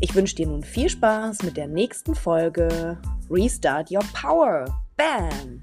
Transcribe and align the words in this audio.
Ich 0.00 0.14
wünsche 0.14 0.36
dir 0.36 0.46
nun 0.46 0.62
viel 0.62 0.88
Spaß 0.88 1.42
mit 1.42 1.56
der 1.56 1.66
nächsten 1.66 2.14
Folge 2.14 3.02
Restart 3.28 3.90
Your 3.90 4.04
Power. 4.14 4.64
Bam! 4.96 5.60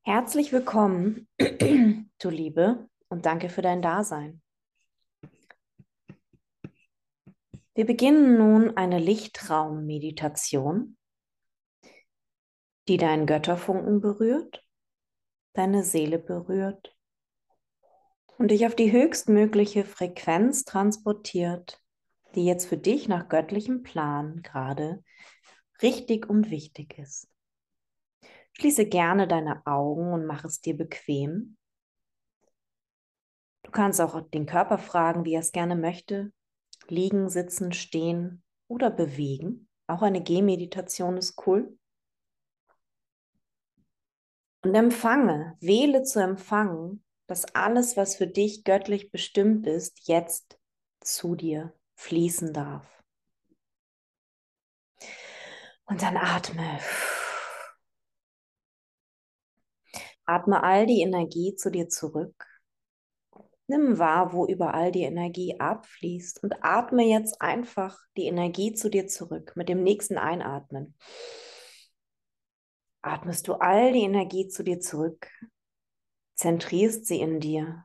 Herzlich 0.00 0.52
willkommen, 0.52 1.28
du 1.38 2.28
Liebe, 2.28 2.88
und 3.08 3.24
danke 3.24 3.48
für 3.48 3.62
dein 3.62 3.82
Dasein. 3.82 4.42
Wir 7.74 7.86
beginnen 7.86 8.36
nun 8.36 8.76
eine 8.76 8.98
Lichtraummeditation, 8.98 10.96
die 12.88 12.96
deinen 12.96 13.26
Götterfunken 13.26 14.00
berührt 14.00 14.61
deine 15.52 15.82
Seele 15.82 16.18
berührt 16.18 16.96
und 18.38 18.50
dich 18.50 18.66
auf 18.66 18.74
die 18.74 18.92
höchstmögliche 18.92 19.84
Frequenz 19.84 20.64
transportiert, 20.64 21.80
die 22.34 22.44
jetzt 22.44 22.66
für 22.66 22.78
dich 22.78 23.08
nach 23.08 23.28
göttlichem 23.28 23.82
Plan 23.82 24.42
gerade 24.42 25.02
richtig 25.82 26.28
und 26.28 26.50
wichtig 26.50 26.98
ist. 26.98 27.28
Schließe 28.54 28.86
gerne 28.86 29.26
deine 29.26 29.66
Augen 29.66 30.12
und 30.12 30.26
mach 30.26 30.44
es 30.44 30.60
dir 30.60 30.76
bequem. 30.76 31.56
Du 33.62 33.70
kannst 33.70 34.00
auch 34.00 34.20
den 34.20 34.46
Körper 34.46 34.78
fragen, 34.78 35.24
wie 35.24 35.34
er 35.34 35.40
es 35.40 35.52
gerne 35.52 35.76
möchte. 35.76 36.32
Liegen, 36.88 37.28
sitzen, 37.28 37.72
stehen 37.72 38.42
oder 38.68 38.90
bewegen. 38.90 39.68
Auch 39.86 40.02
eine 40.02 40.22
Gehmeditation 40.22 41.16
ist 41.16 41.46
cool. 41.46 41.78
Und 44.62 44.74
empfange, 44.74 45.56
wähle 45.60 46.04
zu 46.04 46.20
empfangen, 46.20 47.04
dass 47.26 47.54
alles, 47.54 47.96
was 47.96 48.14
für 48.14 48.26
dich 48.26 48.62
göttlich 48.64 49.10
bestimmt 49.10 49.66
ist, 49.66 50.06
jetzt 50.06 50.58
zu 51.00 51.34
dir 51.34 51.72
fließen 51.96 52.52
darf. 52.52 52.86
Und 55.86 56.02
dann 56.02 56.16
atme. 56.16 56.78
Atme 60.24 60.62
all 60.62 60.86
die 60.86 61.02
Energie 61.02 61.56
zu 61.56 61.70
dir 61.70 61.88
zurück. 61.88 62.46
Nimm 63.66 63.98
wahr, 63.98 64.32
wo 64.32 64.46
überall 64.46 64.92
die 64.92 65.02
Energie 65.02 65.58
abfließt 65.58 66.42
und 66.42 66.54
atme 66.62 67.04
jetzt 67.04 67.40
einfach 67.40 67.98
die 68.16 68.26
Energie 68.26 68.74
zu 68.74 68.90
dir 68.90 69.08
zurück 69.08 69.52
mit 69.56 69.68
dem 69.68 69.82
nächsten 69.82 70.18
Einatmen 70.18 70.94
atmest 73.02 73.48
du 73.48 73.54
all 73.54 73.92
die 73.92 74.02
Energie 74.02 74.48
zu 74.48 74.62
dir 74.62 74.80
zurück, 74.80 75.28
zentrierst 76.34 77.06
sie 77.06 77.20
in 77.20 77.40
dir. 77.40 77.84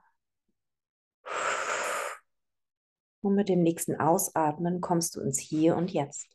Und 3.22 3.36
mit 3.36 3.50
dem 3.50 3.62
nächsten 3.62 4.00
Ausatmen 4.00 4.80
kommst 4.80 5.16
du 5.16 5.22
ins 5.22 5.40
Hier 5.40 5.76
und 5.76 5.92
Jetzt. 5.92 6.30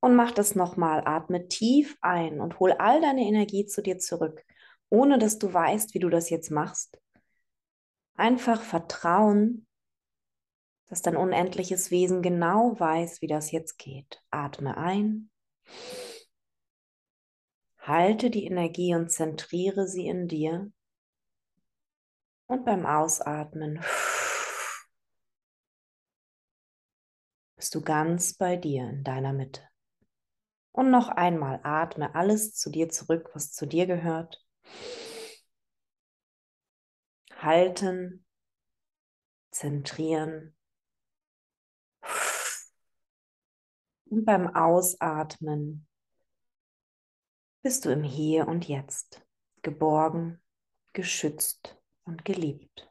Und 0.00 0.16
mach 0.16 0.32
das 0.32 0.56
nochmal. 0.56 1.02
Atme 1.06 1.46
tief 1.48 1.96
ein 2.00 2.40
und 2.40 2.58
hol 2.58 2.72
all 2.72 3.00
deine 3.00 3.22
Energie 3.22 3.66
zu 3.66 3.82
dir 3.82 3.98
zurück, 3.98 4.44
ohne 4.90 5.18
dass 5.18 5.38
du 5.38 5.52
weißt, 5.52 5.94
wie 5.94 6.00
du 6.00 6.10
das 6.10 6.28
jetzt 6.28 6.50
machst. 6.50 7.00
Einfach 8.16 8.60
vertrauen, 8.60 9.66
dass 10.88 11.02
dein 11.02 11.16
unendliches 11.16 11.90
Wesen 11.90 12.20
genau 12.20 12.78
weiß, 12.78 13.22
wie 13.22 13.28
das 13.28 13.52
jetzt 13.52 13.78
geht. 13.78 14.22
Atme 14.30 14.76
ein. 14.76 15.30
Halte 17.82 18.30
die 18.30 18.46
Energie 18.46 18.94
und 18.94 19.10
zentriere 19.10 19.86
sie 19.88 20.06
in 20.06 20.28
dir. 20.28 20.70
Und 22.46 22.64
beim 22.64 22.86
Ausatmen 22.86 23.84
bist 27.56 27.74
du 27.74 27.82
ganz 27.82 28.34
bei 28.34 28.54
dir 28.54 28.88
in 28.88 29.02
deiner 29.02 29.32
Mitte. 29.32 29.68
Und 30.70 30.92
noch 30.92 31.08
einmal 31.08 31.58
atme 31.64 32.14
alles 32.14 32.54
zu 32.54 32.70
dir 32.70 32.88
zurück, 32.88 33.30
was 33.34 33.50
zu 33.50 33.66
dir 33.66 33.86
gehört. 33.86 34.46
Halten, 37.36 38.24
zentrieren. 39.50 40.54
Und 44.04 44.24
beim 44.24 44.54
Ausatmen 44.54 45.88
bist 47.62 47.84
du 47.84 47.90
im 47.90 48.02
Hier 48.02 48.48
und 48.48 48.66
Jetzt, 48.66 49.24
geborgen, 49.62 50.42
geschützt 50.92 51.80
und 52.04 52.24
geliebt. 52.24 52.90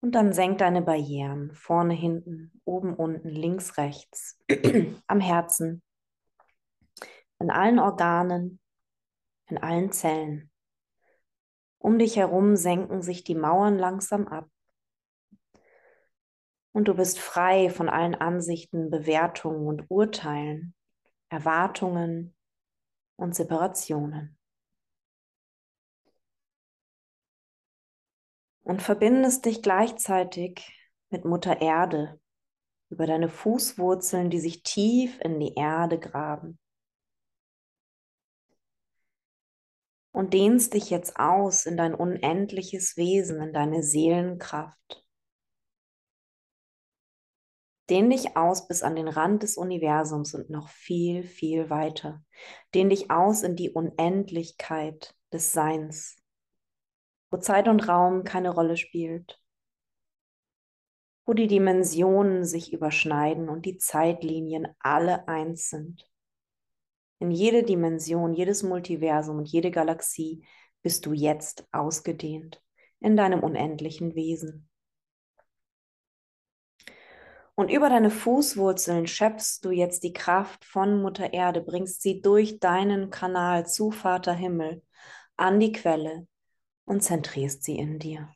Und 0.00 0.14
dann 0.14 0.32
senk 0.32 0.58
deine 0.58 0.80
Barrieren 0.80 1.54
vorne, 1.54 1.92
hinten, 1.92 2.58
oben, 2.64 2.94
unten, 2.94 3.28
links, 3.28 3.76
rechts, 3.76 4.38
am 5.06 5.20
Herzen, 5.20 5.82
in 7.38 7.50
allen 7.50 7.78
Organen, 7.78 8.60
in 9.48 9.58
allen 9.58 9.92
Zellen. 9.92 10.50
Um 11.78 11.98
dich 11.98 12.16
herum 12.16 12.56
senken 12.56 13.02
sich 13.02 13.24
die 13.24 13.34
Mauern 13.34 13.78
langsam 13.78 14.26
ab. 14.26 14.48
Und 16.72 16.88
du 16.88 16.94
bist 16.94 17.18
frei 17.18 17.68
von 17.68 17.90
allen 17.90 18.14
Ansichten, 18.14 18.90
Bewertungen 18.90 19.66
und 19.66 19.84
Urteilen, 19.90 20.74
Erwartungen 21.30 22.34
und 23.16 23.34
Separationen. 23.34 24.36
Und 28.62 28.82
verbindest 28.82 29.46
dich 29.46 29.62
gleichzeitig 29.62 30.76
mit 31.08 31.24
Mutter 31.24 31.60
Erde 31.60 32.20
über 32.90 33.06
deine 33.06 33.28
Fußwurzeln, 33.28 34.30
die 34.30 34.40
sich 34.40 34.62
tief 34.62 35.18
in 35.20 35.38
die 35.38 35.54
Erde 35.54 35.98
graben. 35.98 36.58
Und 40.12 40.34
dehnst 40.34 40.74
dich 40.74 40.90
jetzt 40.90 41.16
aus 41.16 41.66
in 41.66 41.76
dein 41.76 41.94
unendliches 41.94 42.96
Wesen, 42.96 43.40
in 43.40 43.52
deine 43.52 43.82
Seelenkraft. 43.82 45.06
Dehn 47.90 48.08
dich 48.08 48.36
aus 48.36 48.68
bis 48.68 48.84
an 48.84 48.94
den 48.94 49.08
Rand 49.08 49.42
des 49.42 49.56
Universums 49.56 50.34
und 50.34 50.48
noch 50.48 50.68
viel, 50.68 51.24
viel 51.24 51.70
weiter. 51.70 52.22
Dehn 52.72 52.88
dich 52.88 53.10
aus 53.10 53.42
in 53.42 53.56
die 53.56 53.70
Unendlichkeit 53.70 55.16
des 55.32 55.52
Seins, 55.52 56.16
wo 57.32 57.38
Zeit 57.38 57.66
und 57.66 57.88
Raum 57.88 58.22
keine 58.22 58.50
Rolle 58.50 58.76
spielt, 58.76 59.42
wo 61.26 61.32
die 61.32 61.48
Dimensionen 61.48 62.44
sich 62.44 62.72
überschneiden 62.72 63.48
und 63.48 63.66
die 63.66 63.78
Zeitlinien 63.78 64.68
alle 64.78 65.26
eins 65.26 65.68
sind. 65.68 66.08
In 67.18 67.32
jede 67.32 67.64
Dimension, 67.64 68.32
jedes 68.32 68.62
Multiversum 68.62 69.38
und 69.38 69.48
jede 69.48 69.72
Galaxie 69.72 70.46
bist 70.82 71.06
du 71.06 71.12
jetzt 71.12 71.66
ausgedehnt 71.72 72.62
in 73.00 73.16
deinem 73.16 73.42
unendlichen 73.42 74.14
Wesen. 74.14 74.69
Und 77.60 77.70
über 77.70 77.90
deine 77.90 78.08
Fußwurzeln 78.08 79.06
schöpfst 79.06 79.60
du 79.62 79.70
jetzt 79.70 80.02
die 80.02 80.14
Kraft 80.14 80.64
von 80.64 81.02
Mutter 81.02 81.34
Erde, 81.34 81.60
bringst 81.60 82.00
sie 82.00 82.22
durch 82.22 82.58
deinen 82.58 83.10
Kanal 83.10 83.66
zu 83.66 83.90
Vater 83.90 84.32
Himmel 84.32 84.82
an 85.36 85.60
die 85.60 85.70
Quelle 85.70 86.26
und 86.86 87.02
zentrierst 87.02 87.62
sie 87.62 87.76
in 87.76 87.98
dir. 87.98 88.30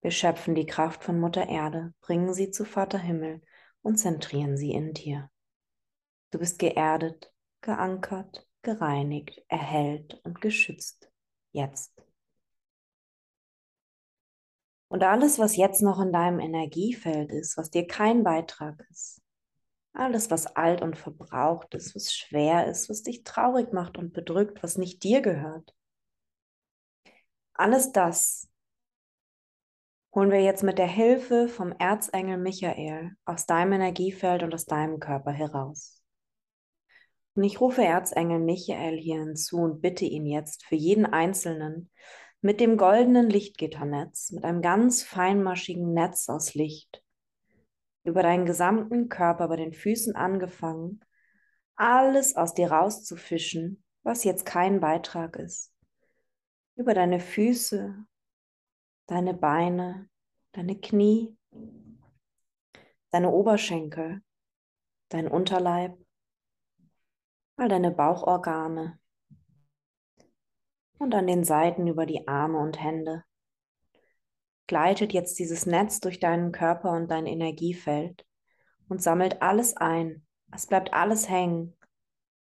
Wir 0.00 0.10
schöpfen 0.10 0.56
die 0.56 0.66
Kraft 0.66 1.04
von 1.04 1.20
Mutter 1.20 1.48
Erde, 1.48 1.94
bringen 2.00 2.34
sie 2.34 2.50
zu 2.50 2.64
Vater 2.64 2.98
Himmel 2.98 3.42
und 3.82 3.94
zentrieren 3.98 4.56
sie 4.56 4.72
in 4.72 4.92
dir. 4.92 5.30
Du 6.32 6.40
bist 6.40 6.58
geerdet, 6.58 7.32
geankert, 7.60 8.44
gereinigt, 8.62 9.40
erhellt 9.46 10.20
und 10.24 10.40
geschützt. 10.40 11.12
Jetzt. 11.52 11.95
Und 14.88 15.02
alles, 15.02 15.38
was 15.38 15.56
jetzt 15.56 15.82
noch 15.82 16.00
in 16.00 16.12
deinem 16.12 16.38
Energiefeld 16.38 17.32
ist, 17.32 17.56
was 17.56 17.70
dir 17.70 17.86
kein 17.86 18.22
Beitrag 18.22 18.80
ist, 18.90 19.20
alles, 19.92 20.30
was 20.30 20.46
alt 20.46 20.82
und 20.82 20.96
verbraucht 20.96 21.74
ist, 21.74 21.94
was 21.96 22.14
schwer 22.14 22.66
ist, 22.66 22.88
was 22.88 23.02
dich 23.02 23.24
traurig 23.24 23.72
macht 23.72 23.98
und 23.98 24.12
bedrückt, 24.12 24.62
was 24.62 24.78
nicht 24.78 25.02
dir 25.02 25.22
gehört, 25.22 25.74
Alles 27.58 27.90
das 27.92 28.48
holen 30.14 30.30
wir 30.30 30.42
jetzt 30.42 30.62
mit 30.62 30.78
der 30.78 30.86
Hilfe 30.86 31.48
vom 31.48 31.72
Erzengel 31.72 32.36
Michael 32.36 33.12
aus 33.24 33.46
deinem 33.46 33.72
Energiefeld 33.72 34.42
und 34.42 34.52
aus 34.52 34.66
deinem 34.66 35.00
Körper 35.00 35.32
heraus. 35.32 36.02
Und 37.34 37.44
ich 37.44 37.60
rufe 37.60 37.82
Erzengel 37.84 38.40
Michael 38.40 38.98
hier 38.98 39.20
hinzu 39.20 39.58
und 39.58 39.80
bitte 39.80 40.04
ihn 40.04 40.26
jetzt 40.26 40.64
für 40.64 40.74
jeden 40.74 41.06
Einzelnen 41.06 41.90
mit 42.40 42.60
dem 42.60 42.76
goldenen 42.76 43.28
Lichtgitternetz, 43.28 44.30
mit 44.32 44.44
einem 44.44 44.62
ganz 44.62 45.02
feinmaschigen 45.02 45.92
Netz 45.92 46.28
aus 46.28 46.54
Licht, 46.54 47.02
über 48.04 48.22
deinen 48.22 48.46
gesamten 48.46 49.08
Körper, 49.08 49.48
bei 49.48 49.56
den 49.56 49.72
Füßen 49.72 50.14
angefangen, 50.14 51.00
alles 51.74 52.36
aus 52.36 52.54
dir 52.54 52.70
rauszufischen, 52.70 53.82
was 54.02 54.24
jetzt 54.24 54.46
kein 54.46 54.80
Beitrag 54.80 55.36
ist. 55.36 55.72
Über 56.76 56.94
deine 56.94 57.20
Füße, 57.20 58.06
deine 59.06 59.34
Beine, 59.34 60.08
deine 60.52 60.78
Knie, 60.78 61.36
deine 63.10 63.30
Oberschenkel, 63.30 64.22
dein 65.08 65.28
Unterleib, 65.28 65.98
all 67.56 67.68
deine 67.68 67.90
Bauchorgane 67.90 68.98
und 70.98 71.14
an 71.14 71.26
den 71.26 71.44
Seiten 71.44 71.86
über 71.86 72.06
die 72.06 72.26
Arme 72.26 72.58
und 72.58 72.82
Hände. 72.82 73.24
Gleitet 74.66 75.12
jetzt 75.12 75.38
dieses 75.38 75.66
Netz 75.66 76.00
durch 76.00 76.18
deinen 76.18 76.52
Körper 76.52 76.92
und 76.92 77.10
dein 77.10 77.26
Energiefeld 77.26 78.26
und 78.88 79.02
sammelt 79.02 79.42
alles 79.42 79.76
ein, 79.76 80.26
es 80.52 80.66
bleibt 80.66 80.92
alles 80.92 81.28
hängen, 81.28 81.76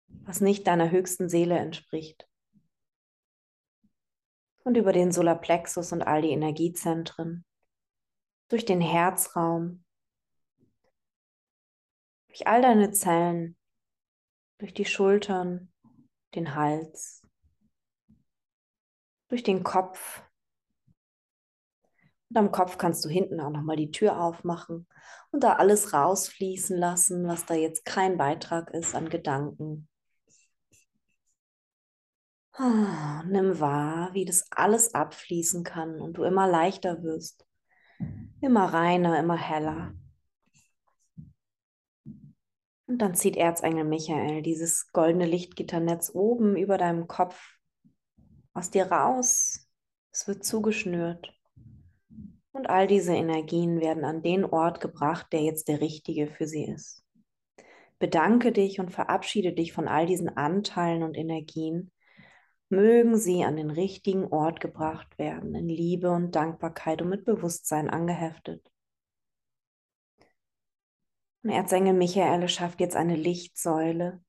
was 0.07 0.41
nicht 0.41 0.67
deiner 0.67 0.89
höchsten 0.89 1.29
Seele 1.29 1.57
entspricht. 1.57 2.27
Und 4.63 4.75
über 4.75 4.93
den 4.93 5.11
Solarplexus 5.11 5.91
und 5.91 6.01
all 6.01 6.21
die 6.21 6.31
Energiezentren, 6.31 7.45
durch 8.49 8.65
den 8.65 8.81
Herzraum, 8.81 9.83
durch 12.27 12.47
all 12.47 12.61
deine 12.61 12.91
Zellen, 12.91 13.57
durch 14.57 14.73
die 14.73 14.85
Schultern, 14.85 15.71
den 16.35 16.55
Hals, 16.55 17.18
durch 19.29 19.43
den 19.43 19.63
Kopf, 19.63 20.21
und 22.29 22.37
am 22.37 22.51
Kopf 22.51 22.77
kannst 22.77 23.03
du 23.05 23.09
hinten 23.09 23.39
auch 23.39 23.49
nochmal 23.49 23.75
die 23.75 23.89
Tür 23.89 24.21
aufmachen 24.21 24.87
und 25.31 25.43
da 25.43 25.53
alles 25.53 25.93
rausfließen 25.93 26.77
lassen, 26.77 27.27
was 27.27 27.45
da 27.45 27.55
jetzt 27.55 27.85
kein 27.85 28.17
Beitrag 28.17 28.71
ist 28.71 28.93
an 28.93 29.09
Gedanken. 29.09 29.87
Oh, 32.59 33.23
nimm 33.25 33.59
wahr, 33.59 34.13
wie 34.13 34.25
das 34.25 34.45
alles 34.51 34.93
abfließen 34.93 35.63
kann 35.63 35.99
und 36.01 36.17
du 36.17 36.23
immer 36.23 36.47
leichter 36.47 37.01
wirst, 37.03 37.47
immer 38.41 38.65
reiner, 38.65 39.17
immer 39.17 39.37
heller. 39.37 39.93
Und 42.85 42.97
dann 42.97 43.15
zieht 43.15 43.37
Erzengel 43.37 43.85
Michael 43.85 44.41
dieses 44.41 44.91
goldene 44.91 45.25
Lichtgitternetz 45.25 46.11
oben 46.13 46.57
über 46.57 46.77
deinem 46.77 47.07
Kopf 47.07 47.58
aus 48.53 48.71
dir 48.71 48.91
raus. 48.91 49.67
Es 50.11 50.27
wird 50.27 50.43
zugeschnürt. 50.43 51.33
Und 52.51 52.69
all 52.69 52.87
diese 52.87 53.13
Energien 53.13 53.79
werden 53.79 54.03
an 54.03 54.21
den 54.21 54.43
Ort 54.43 54.81
gebracht, 54.81 55.27
der 55.31 55.41
jetzt 55.41 55.67
der 55.67 55.81
richtige 55.81 56.27
für 56.27 56.47
sie 56.47 56.65
ist. 56.65 57.05
Bedanke 57.99 58.51
dich 58.51 58.79
und 58.79 58.91
verabschiede 58.91 59.53
dich 59.53 59.73
von 59.73 59.87
all 59.87 60.05
diesen 60.05 60.29
Anteilen 60.29 61.03
und 61.03 61.15
Energien. 61.15 61.91
Mögen 62.69 63.17
sie 63.17 63.43
an 63.43 63.57
den 63.57 63.71
richtigen 63.71 64.25
Ort 64.25 64.59
gebracht 64.59 65.17
werden, 65.17 65.53
in 65.55 65.67
Liebe 65.67 66.09
und 66.11 66.35
Dankbarkeit 66.35 67.01
und 67.01 67.09
mit 67.09 67.25
Bewusstsein 67.25 67.89
angeheftet. 67.89 68.71
Und 71.43 71.51
Erzengel 71.51 71.93
Michael 71.93 72.47
schafft 72.47 72.79
jetzt 72.79 72.95
eine 72.95 73.15
Lichtsäule 73.15 74.23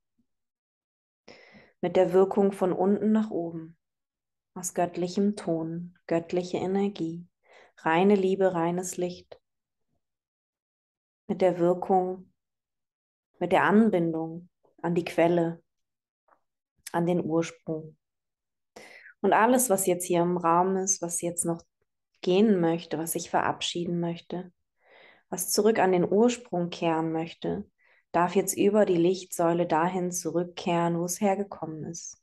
mit 1.81 1.95
der 1.95 2.13
Wirkung 2.13 2.51
von 2.51 2.71
unten 2.71 3.11
nach 3.11 3.31
oben, 3.31 3.77
aus 4.53 4.73
göttlichem 4.73 5.35
Ton, 5.35 5.97
göttliche 6.07 6.57
Energie 6.57 7.27
reine 7.83 8.15
Liebe, 8.15 8.53
reines 8.53 8.97
Licht, 8.97 9.39
mit 11.27 11.41
der 11.41 11.59
Wirkung, 11.59 12.31
mit 13.39 13.51
der 13.51 13.63
Anbindung 13.63 14.49
an 14.81 14.95
die 14.95 15.05
Quelle, 15.05 15.63
an 16.91 17.05
den 17.05 17.23
Ursprung. 17.23 17.97
Und 19.21 19.33
alles, 19.33 19.69
was 19.69 19.85
jetzt 19.85 20.05
hier 20.05 20.21
im 20.21 20.37
Raum 20.37 20.77
ist, 20.77 21.01
was 21.01 21.21
jetzt 21.21 21.45
noch 21.45 21.63
gehen 22.21 22.59
möchte, 22.59 22.97
was 22.97 23.13
sich 23.13 23.29
verabschieden 23.29 23.99
möchte, 23.99 24.51
was 25.29 25.49
zurück 25.49 25.79
an 25.79 25.91
den 25.91 26.09
Ursprung 26.09 26.69
kehren 26.69 27.11
möchte, 27.11 27.69
darf 28.11 28.35
jetzt 28.35 28.57
über 28.57 28.85
die 28.85 28.97
Lichtsäule 28.97 29.65
dahin 29.65 30.11
zurückkehren, 30.11 30.99
wo 30.99 31.05
es 31.05 31.21
hergekommen 31.21 31.85
ist. 31.85 32.20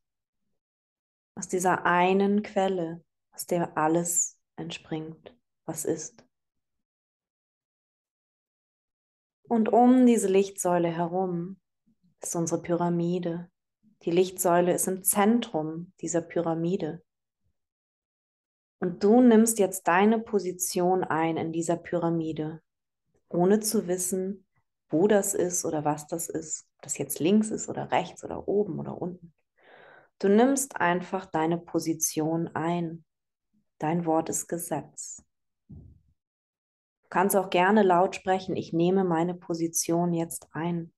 Aus 1.39 1.47
dieser 1.47 1.87
einen 1.87 2.43
Quelle, 2.43 3.05
aus 3.31 3.47
der 3.47 3.79
alles 3.79 4.37
entspringt 4.57 5.37
was 5.67 5.85
ist. 5.85 6.25
Und 9.43 9.69
um 9.69 10.05
diese 10.05 10.27
Lichtsäule 10.27 10.89
herum 10.89 11.61
ist 12.21 12.35
unsere 12.35 12.61
Pyramide. 12.61 13.49
Die 14.03 14.11
Lichtsäule 14.11 14.75
ist 14.75 14.89
im 14.89 15.05
Zentrum 15.05 15.93
dieser 16.01 16.23
Pyramide. 16.23 17.05
Und 18.81 19.05
du 19.05 19.21
nimmst 19.21 19.61
jetzt 19.61 19.87
deine 19.87 20.19
Position 20.19 21.05
ein 21.05 21.37
in 21.37 21.53
dieser 21.53 21.77
Pyramide, 21.77 22.63
ohne 23.29 23.61
zu 23.61 23.87
wissen, 23.87 24.45
wo 24.89 25.07
das 25.07 25.35
ist 25.35 25.65
oder 25.65 25.85
was 25.85 26.09
das 26.09 26.29
ist, 26.29 26.67
ob 26.79 26.83
das 26.83 26.99
jetzt 26.99 27.21
links 27.21 27.51
ist 27.51 27.69
oder 27.69 27.93
rechts 27.93 28.25
oder 28.25 28.49
oben 28.49 28.81
oder 28.81 29.01
unten. 29.01 29.33
Du 30.21 30.29
nimmst 30.29 30.81
einfach 30.81 31.27
deine 31.27 31.59
Position 31.59 32.49
ein. 32.49 33.05
Dein 33.79 34.05
Wort 34.05 34.29
ist 34.29 34.49
Gesetz. 34.49 35.23
Du 35.69 37.09
kannst 37.11 37.37
auch 37.37 37.51
gerne 37.51 37.83
laut 37.83 38.17
sprechen, 38.17 38.57
ich 38.57 38.73
nehme 38.73 39.05
meine 39.05 39.35
Position 39.35 40.13
jetzt 40.13 40.49
ein. 40.53 40.93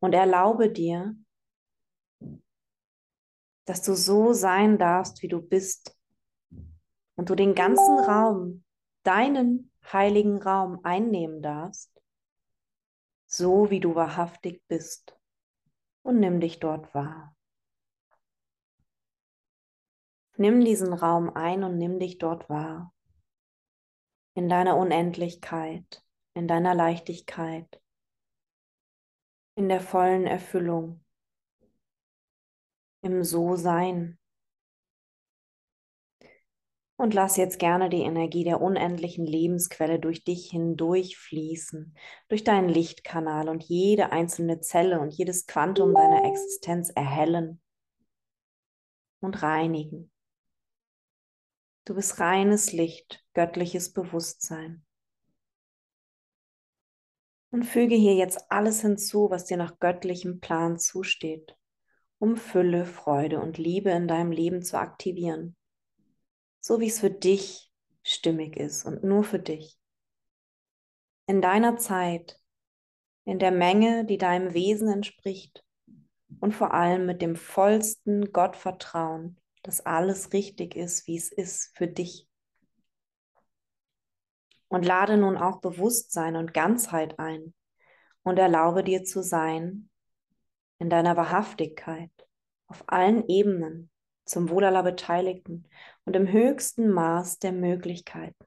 Und 0.00 0.14
erlaube 0.14 0.70
dir, 0.70 1.14
dass 3.66 3.82
du 3.82 3.94
so 3.94 4.32
sein 4.32 4.78
darfst, 4.78 5.22
wie 5.22 5.28
du 5.28 5.42
bist. 5.42 5.94
Und 7.16 7.28
du 7.28 7.34
den 7.34 7.54
ganzen 7.54 7.98
Raum, 7.98 8.64
deinen 9.02 9.70
heiligen 9.92 10.40
Raum 10.40 10.80
einnehmen 10.84 11.42
darfst, 11.42 11.90
so 13.26 13.70
wie 13.70 13.80
du 13.80 13.94
wahrhaftig 13.94 14.62
bist. 14.68 15.18
Und 16.02 16.18
nimm 16.20 16.40
dich 16.40 16.60
dort 16.60 16.94
wahr. 16.94 17.36
Nimm 20.40 20.64
diesen 20.64 20.92
Raum 20.92 21.30
ein 21.34 21.64
und 21.64 21.78
nimm 21.78 21.98
dich 21.98 22.18
dort 22.18 22.48
wahr 22.48 22.94
in 24.34 24.48
deiner 24.48 24.76
Unendlichkeit, 24.76 26.04
in 26.32 26.46
deiner 26.46 26.76
Leichtigkeit, 26.76 27.82
in 29.56 29.68
der 29.68 29.80
vollen 29.80 30.28
Erfüllung, 30.28 31.04
im 33.02 33.24
So-Sein. 33.24 34.16
Und 36.94 37.14
lass 37.14 37.36
jetzt 37.36 37.58
gerne 37.58 37.88
die 37.88 38.02
Energie 38.02 38.44
der 38.44 38.60
unendlichen 38.60 39.26
Lebensquelle 39.26 39.98
durch 39.98 40.22
dich 40.22 40.50
hindurch 40.50 41.18
fließen, 41.18 41.96
durch 42.28 42.44
deinen 42.44 42.68
Lichtkanal 42.68 43.48
und 43.48 43.64
jede 43.64 44.12
einzelne 44.12 44.60
Zelle 44.60 45.00
und 45.00 45.12
jedes 45.12 45.48
Quantum 45.48 45.94
deiner 45.94 46.24
Existenz 46.26 46.90
erhellen 46.90 47.60
und 49.18 49.42
reinigen. 49.42 50.12
Du 51.88 51.94
bist 51.94 52.20
reines 52.20 52.72
Licht, 52.72 53.24
göttliches 53.32 53.94
Bewusstsein. 53.94 54.84
Und 57.50 57.62
füge 57.62 57.94
hier 57.94 58.14
jetzt 58.14 58.50
alles 58.50 58.82
hinzu, 58.82 59.30
was 59.30 59.46
dir 59.46 59.56
nach 59.56 59.78
göttlichem 59.78 60.38
Plan 60.38 60.78
zusteht, 60.78 61.56
um 62.18 62.36
Fülle, 62.36 62.84
Freude 62.84 63.40
und 63.40 63.56
Liebe 63.56 63.88
in 63.88 64.06
deinem 64.06 64.32
Leben 64.32 64.60
zu 64.60 64.78
aktivieren. 64.78 65.56
So 66.60 66.78
wie 66.78 66.88
es 66.88 67.00
für 67.00 67.10
dich 67.10 67.72
stimmig 68.02 68.58
ist 68.58 68.84
und 68.84 69.02
nur 69.02 69.24
für 69.24 69.38
dich. 69.38 69.78
In 71.26 71.40
deiner 71.40 71.78
Zeit, 71.78 72.38
in 73.24 73.38
der 73.38 73.50
Menge, 73.50 74.04
die 74.04 74.18
deinem 74.18 74.52
Wesen 74.52 74.88
entspricht 74.88 75.64
und 76.38 76.52
vor 76.54 76.74
allem 76.74 77.06
mit 77.06 77.22
dem 77.22 77.34
vollsten 77.34 78.30
Gottvertrauen, 78.30 79.40
dass 79.62 79.84
alles 79.84 80.32
richtig 80.32 80.76
ist, 80.76 81.06
wie 81.06 81.16
es 81.16 81.30
ist 81.32 81.76
für 81.76 81.86
dich. 81.86 82.28
Und 84.68 84.84
lade 84.84 85.16
nun 85.16 85.36
auch 85.36 85.60
Bewusstsein 85.60 86.36
und 86.36 86.54
Ganzheit 86.54 87.18
ein 87.18 87.54
und 88.22 88.38
erlaube 88.38 88.84
dir 88.84 89.04
zu 89.04 89.22
sein 89.22 89.88
in 90.78 90.90
deiner 90.90 91.16
Wahrhaftigkeit 91.16 92.10
auf 92.66 92.84
allen 92.86 93.26
Ebenen, 93.28 93.90
zum 94.24 94.50
Wohl 94.50 94.64
aller 94.64 94.82
Beteiligten 94.82 95.66
und 96.04 96.14
im 96.14 96.30
höchsten 96.30 96.90
Maß 96.90 97.38
der 97.38 97.52
Möglichkeiten. 97.52 98.44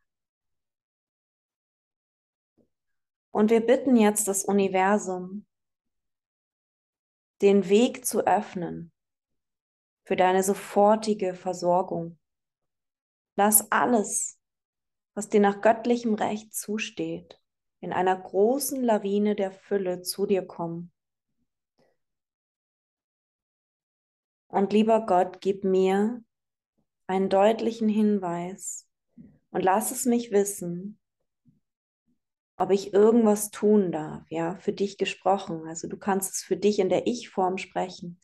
Und 3.32 3.50
wir 3.50 3.66
bitten 3.66 3.96
jetzt 3.96 4.28
das 4.28 4.44
Universum, 4.44 5.46
den 7.42 7.68
Weg 7.70 8.06
zu 8.06 8.28
öffnen 8.28 8.92
für 10.12 10.18
deine 10.18 10.44
sofortige 10.44 11.36
Versorgung. 11.36 12.20
Lass 13.38 13.72
alles, 13.72 14.38
was 15.14 15.30
dir 15.30 15.40
nach 15.40 15.62
göttlichem 15.62 16.16
Recht 16.16 16.54
zusteht, 16.54 17.40
in 17.80 17.94
einer 17.94 18.20
großen 18.20 18.84
Lawine 18.84 19.38
der 19.38 19.54
Fülle 19.54 20.02
zu 20.02 20.26
dir 20.26 20.46
kommen. 20.46 20.92
Und 24.50 24.74
lieber 24.74 25.06
Gott, 25.06 25.40
gib 25.40 25.64
mir 25.64 26.22
einen 27.08 27.30
deutlichen 27.30 27.88
Hinweis 27.88 28.90
und 29.52 29.64
lass 29.64 29.92
es 29.92 30.04
mich 30.04 30.30
wissen, 30.32 31.00
ob 32.58 32.72
ich 32.72 32.94
irgendwas 32.94 33.50
tun 33.50 33.94
darf, 33.94 34.30
ja, 34.30 34.58
für 34.58 34.74
dich 34.74 34.98
gesprochen. 34.98 35.66
Also 35.70 35.88
du 35.88 35.96
kannst 35.96 36.34
es 36.34 36.42
für 36.42 36.58
dich 36.58 36.80
in 36.80 36.90
der 36.90 37.08
Ich-Form 37.08 37.58
sprechen. 37.58 38.20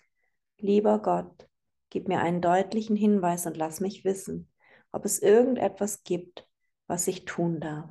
Lieber 0.57 1.01
Gott, 1.01 1.47
gib 1.89 2.07
mir 2.07 2.19
einen 2.19 2.41
deutlichen 2.41 2.95
Hinweis 2.95 3.45
und 3.45 3.57
lass 3.57 3.79
mich 3.79 4.03
wissen, 4.03 4.49
ob 4.91 5.05
es 5.05 5.19
irgendetwas 5.19 6.03
gibt, 6.03 6.47
was 6.87 7.07
ich 7.07 7.25
tun 7.25 7.59
darf. 7.59 7.89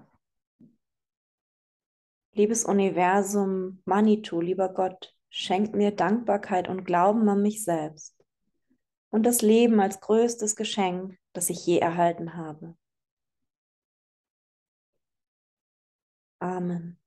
Liebes 2.32 2.64
Universum, 2.64 3.80
Manitou, 3.84 4.40
lieber 4.40 4.72
Gott, 4.72 5.14
schenk 5.30 5.74
mir 5.74 5.90
Dankbarkeit 5.90 6.68
und 6.68 6.84
Glauben 6.84 7.28
an 7.28 7.42
mich 7.42 7.64
selbst 7.64 8.16
und 9.10 9.24
das 9.24 9.40
Leben 9.40 9.80
als 9.80 10.00
größtes 10.00 10.56
Geschenk, 10.56 11.18
das 11.32 11.48
ich 11.48 11.64
je 11.64 11.78
erhalten 11.78 12.36
habe. 12.36 12.76
Amen. 16.38 16.98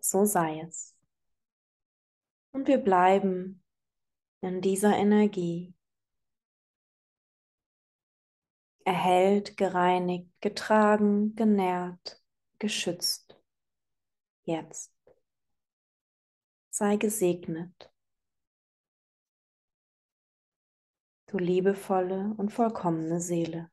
So 0.00 0.24
sei 0.24 0.60
es. 0.60 0.94
Und 2.52 2.68
wir 2.68 2.78
bleiben 2.78 3.59
in 4.42 4.60
dieser 4.60 4.96
Energie. 4.96 5.74
Erhellt, 8.84 9.56
gereinigt, 9.56 10.30
getragen, 10.40 11.34
genährt, 11.36 12.22
geschützt. 12.58 13.36
Jetzt. 14.44 14.92
Sei 16.70 16.96
gesegnet. 16.96 17.92
Du 21.26 21.38
liebevolle 21.38 22.34
und 22.38 22.50
vollkommene 22.50 23.20
Seele. 23.20 23.70